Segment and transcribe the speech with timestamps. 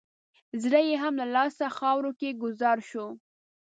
[0.61, 3.07] زړه یې هم له لاسه خاورو کې ګوزار شو.